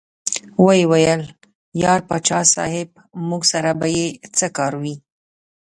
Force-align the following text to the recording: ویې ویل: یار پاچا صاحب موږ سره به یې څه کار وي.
ویې 0.63 0.85
ویل: 0.91 1.21
یار 1.83 1.99
پاچا 2.07 2.39
صاحب 2.53 2.89
موږ 3.29 3.41
سره 3.53 3.69
به 3.79 3.87
یې 3.97 4.07
څه 4.37 4.47
کار 4.57 4.73
وي. 4.83 4.95